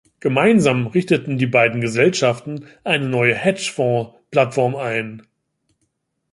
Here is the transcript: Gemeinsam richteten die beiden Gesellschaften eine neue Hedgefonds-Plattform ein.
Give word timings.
Gemeinsam 0.19 0.87
richteten 0.87 1.37
die 1.37 1.45
beiden 1.45 1.79
Gesellschaften 1.79 2.65
eine 2.83 3.07
neue 3.07 3.35
Hedgefonds-Plattform 3.35 4.75
ein. 4.75 5.21